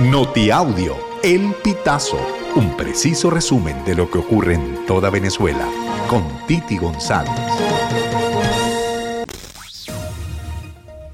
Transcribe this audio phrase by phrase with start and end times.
[0.00, 2.18] Notiaudio, El Pitazo,
[2.56, 5.68] un preciso resumen de lo que ocurre en toda Venezuela,
[6.08, 7.30] con Titi González.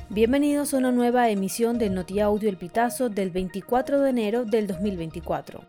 [0.08, 5.60] Bienvenidos a una nueva emisión del Notiaudio El Pitazo del 24 de enero del 2024.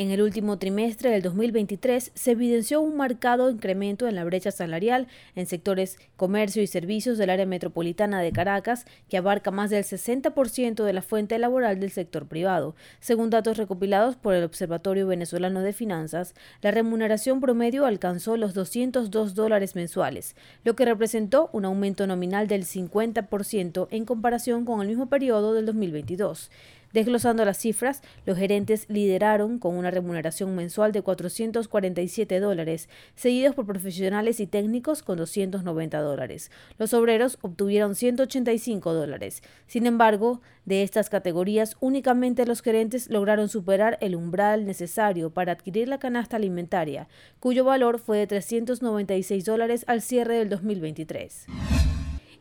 [0.00, 5.08] En el último trimestre del 2023 se evidenció un marcado incremento en la brecha salarial
[5.34, 10.84] en sectores comercio y servicios del área metropolitana de Caracas, que abarca más del 60%
[10.84, 12.76] de la fuente laboral del sector privado.
[13.00, 19.34] Según datos recopilados por el Observatorio Venezolano de Finanzas, la remuneración promedio alcanzó los 202
[19.34, 25.08] dólares mensuales, lo que representó un aumento nominal del 50% en comparación con el mismo
[25.08, 26.52] periodo del 2022.
[26.92, 33.66] Desglosando las cifras, los gerentes lideraron con una remuneración mensual de 447 dólares, seguidos por
[33.66, 36.50] profesionales y técnicos con 290 dólares.
[36.78, 39.42] Los obreros obtuvieron 185 dólares.
[39.66, 45.88] Sin embargo, de estas categorías, únicamente los gerentes lograron superar el umbral necesario para adquirir
[45.88, 47.08] la canasta alimentaria,
[47.40, 51.46] cuyo valor fue de 396 dólares al cierre del 2023.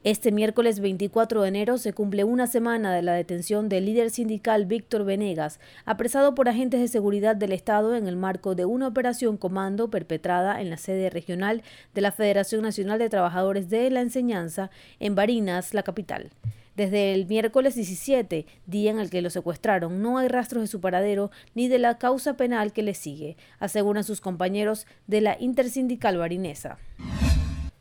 [0.03, 4.65] Este miércoles 24 de enero se cumple una semana de la detención del líder sindical
[4.65, 9.37] Víctor Venegas, apresado por agentes de seguridad del Estado en el marco de una operación
[9.37, 11.63] comando perpetrada en la sede regional
[11.95, 16.29] de la Federación Nacional de Trabajadores de la Enseñanza en Barinas, la capital.
[16.77, 20.79] Desde el miércoles 17, día en el que lo secuestraron, no hay rastros de su
[20.79, 26.17] paradero ni de la causa penal que le sigue, aseguran sus compañeros de la intersindical
[26.17, 26.77] barinesa.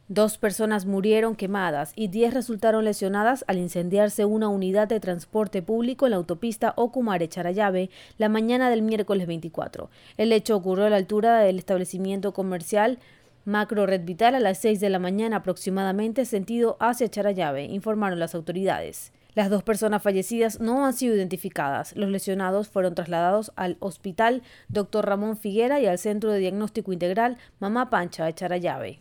[0.08, 6.06] Dos personas murieron quemadas y diez resultaron lesionadas al incendiarse una unidad de transporte público
[6.06, 9.90] en la autopista Ocumare-Charayave la mañana del miércoles 24.
[10.16, 13.00] El hecho ocurrió a la altura del establecimiento comercial
[13.44, 18.36] Macro Red Vital a las 6 de la mañana aproximadamente, sentido hacia Charayave, informaron las
[18.36, 19.12] autoridades.
[19.34, 21.96] Las dos personas fallecidas no han sido identificadas.
[21.96, 25.04] Los lesionados fueron trasladados al Hospital Dr.
[25.04, 29.00] Ramón Figuera y al Centro de Diagnóstico Integral Mamá Pancha de Charayave.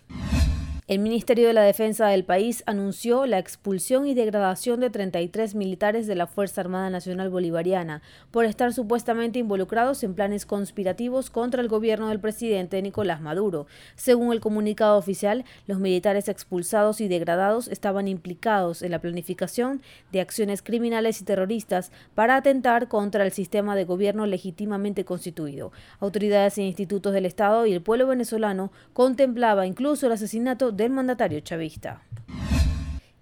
[0.87, 6.05] El Ministerio de la Defensa del país anunció la expulsión y degradación de 33 militares
[6.05, 11.69] de la Fuerza Armada Nacional Bolivariana por estar supuestamente involucrados en planes conspirativos contra el
[11.69, 13.65] gobierno del presidente Nicolás Maduro.
[13.95, 19.81] Según el comunicado oficial, los militares expulsados y degradados estaban implicados en la planificación
[20.11, 25.71] de acciones criminales y terroristas para atentar contra el sistema de gobierno legítimamente constituido.
[25.99, 31.39] Autoridades e institutos del Estado y el pueblo venezolano contemplaba incluso el asesinato del mandatario
[31.39, 32.01] chavista.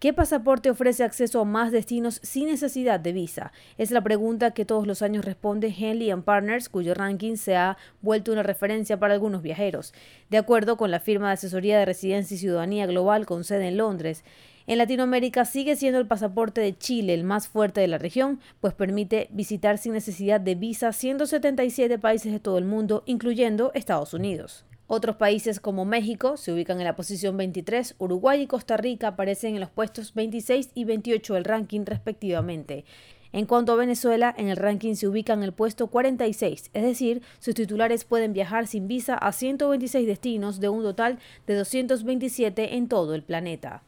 [0.04, 3.54] ¿Qué pasaporte ofrece acceso a más destinos sin necesidad de visa?
[3.78, 8.34] Es la pregunta que todos los años responde Henley Partners, cuyo ranking se ha vuelto
[8.34, 9.94] una referencia para algunos viajeros.
[10.30, 13.78] De acuerdo con la firma de asesoría de residencia y ciudadanía global con sede en
[13.78, 14.26] Londres,
[14.68, 18.74] en Latinoamérica sigue siendo el pasaporte de Chile el más fuerte de la región, pues
[18.74, 24.66] permite visitar sin necesidad de visa 177 países de todo el mundo, incluyendo Estados Unidos.
[24.96, 29.56] Otros países como México se ubican en la posición 23, Uruguay y Costa Rica aparecen
[29.56, 32.86] en los puestos 26 y 28 del ranking respectivamente.
[33.32, 37.24] En cuanto a Venezuela, en el ranking se ubica en el puesto 46, es decir,
[37.40, 41.18] sus titulares pueden viajar sin visa a 126 destinos de un total
[41.48, 43.82] de 227 en todo el planeta.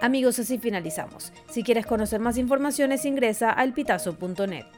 [0.00, 1.32] Amigos, así finalizamos.
[1.50, 4.77] Si quieres conocer más informaciones, ingresa a elpitazo.net.